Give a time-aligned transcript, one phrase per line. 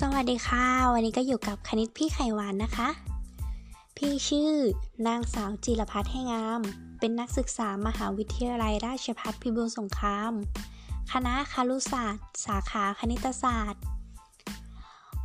[0.00, 2.88] สวัสดีค่ะ วันนี้ก็อยู่กับคณิตพี่ไข่หวานนะคะ
[3.96, 4.52] พี่ชื่อ
[5.06, 6.60] นางสาวจิรพัฒน์ให้งาม
[6.98, 10.32] เป็นนักศึกษามหาวิทยาลัยราชภัฏพิบูลสงคราม
[11.12, 13.82] คณะคารุศาสตร์ สาขาคณิตศาสตร์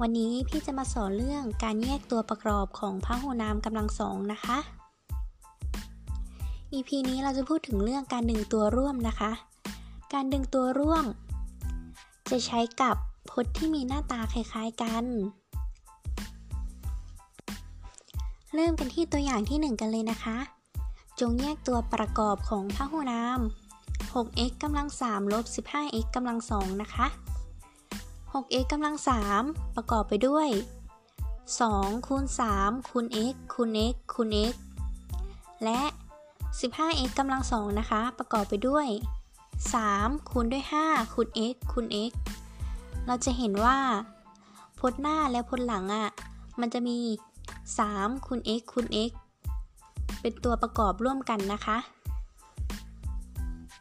[0.02, 4.58] วันนี้พี่จะมาสอนเรื่องการแยกตัวประกอบของพหุนามกำลังสองนะคะ
[6.74, 9.32] EP นี้เราจะพูดถึงเรื่องการดึงตัวร่วมนะคะ
[10.14, 11.06] การดึงตัวร่วม
[12.30, 12.98] จะใช้กับ
[13.40, 15.06] พจน์ที่มีหน้าตาคล้ายๆกัน
[18.54, 20.38] เริ่มกันที่ตัวอย่างที่ 1 กันเลยนะคะ
[21.20, 23.40] จงแยกตัวประกอบของพหุนาม
[24.14, 27.08] 6x กำลัง3ลบ 15x กำลัง2นะคะ
[28.34, 28.96] 6x กำลัง
[29.36, 30.50] 3ประกอบไปด้วย
[31.48, 32.24] 2 คูณ
[32.58, 34.54] 3 คูณ x คูณ x คูณ x
[35.64, 35.82] และ
[36.60, 38.88] 15x กำลัง2นะคะ ประกอบไปด้วย
[39.58, 42.14] 3 คูณด้วย 5 คูณ x คูณ x
[43.12, 43.78] เราจะเห็นว่า
[44.80, 46.10] พจน์หน้าและพจน์หลังอะ่ะ
[46.60, 46.98] มันจะมี
[47.78, 49.12] 3คูณ x คูณ x
[50.22, 51.78] เป็นตัวประกอบร่วมกันนะคะ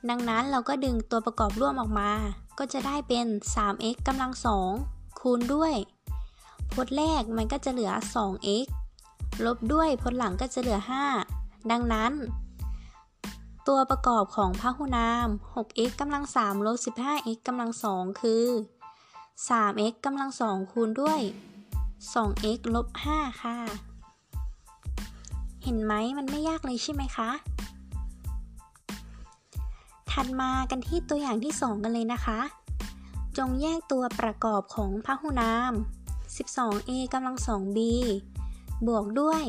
[0.08, 2.10] ดังนั้นเราก็ดึงตัวประกอบร่วมออกมา
[2.58, 4.32] ก็จะได้เป็น 3x กำลัง
[4.74, 5.74] 2 คูณด้วย
[6.72, 8.66] พจน์แรกมันก็จะเหลือ 2x
[9.44, 10.78] ลบด้วยพจน์หลังก็จะเหลือ
[11.24, 12.12] 5 ดังนั้น
[13.68, 18.46] ตัวประกอบของพหุนาม 6x กำลัง3ลบ 15x กำลัง2คือ
[19.46, 21.20] 3x กำลัง2คูณด้วย
[22.12, 23.56] 2x ลบ 5 ค่ะ
[25.62, 27.30] เห็นไหมมันไม่ยากเลยใช่ไหมคะ
[30.10, 32.40] ถัดมากันที่ตัวอย่างที่ 2 กันเลยนะคะ
[33.36, 35.72] จงแยกตัวประกอบของพหุนาม
[36.36, 37.78] 12a กำลัง 2b
[38.86, 39.42] บวกด้วย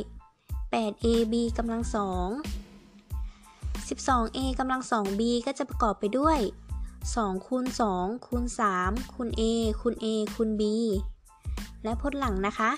[0.74, 6.40] 8ab กำลัง 2 12a กำลัง 2b ก็จะประกอบไปด้วย
[7.08, 8.44] 2คูณ2คูณ
[8.80, 9.42] 3คูณ a
[9.82, 10.64] คูณ a คูณ b
[11.84, 12.72] และพจน์หลังนะคะ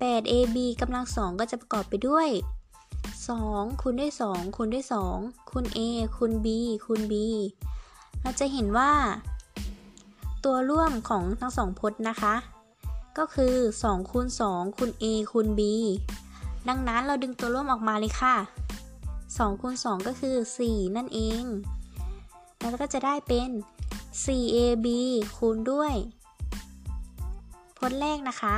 [0.00, 2.28] 8ab กำลัง 2 ก็จะประกอบไปด้วย
[3.24, 4.84] 2คูณด้วย 2คูณด้วย
[5.16, 5.78] 2คูณ a
[6.16, 6.46] คูณ b
[6.84, 7.14] คูณ b
[8.20, 8.92] เราจะเห็นว่า
[10.44, 12.34] ตัวร่วมของทั้งสองพจน์นะคะ
[13.18, 15.60] ก็คือ2คูณ2คูณ a คูณ b
[16.68, 18.36] ดังนั้นเราดึงตัวร่วมออกมาเลยค่ะ
[18.98, 20.36] 2คูณ2ก็คือ
[20.66, 21.44] 4 นั่นเอง
[22.64, 23.50] แล้วก็จะได้เป็น
[24.24, 24.86] 4ab
[25.36, 25.94] คูณด้วย
[27.76, 28.56] พจน์แรกนะคะ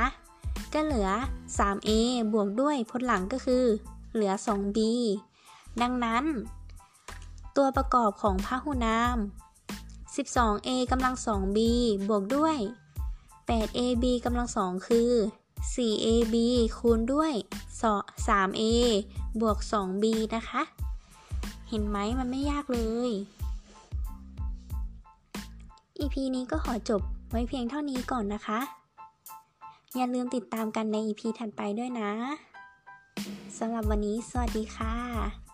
[0.73, 1.09] ก็เหลือ
[1.57, 1.89] 3a
[2.33, 3.65] บวกด้วยพจน์หลังก็คือ
[4.13, 4.77] เหลือ 2b
[5.81, 6.23] ดังนั้น
[7.57, 9.17] ตัวประกอบของพหุนาม
[10.15, 11.57] 12a กำลัง 2b
[12.09, 12.57] บวกด้วย
[13.47, 15.11] 8ab กำลัง 2 คือ
[15.75, 16.35] 4ab
[16.77, 17.33] คูณด้วย
[18.27, 18.63] 3a
[19.41, 20.61] บวก 2b นะคะ
[21.69, 23.11] เห็นไหมมันไม่ยากเลย
[25.99, 28.59] EP นี้ก็ขอจบไว้เพียงเท่านี้ก่อนนะคะ
[29.95, 32.11] อย่าลืมติดตามกันใน EP ถัดไปด้วยนะ
[33.57, 35.46] สำหรับวันนี้สวัสดีค่ะ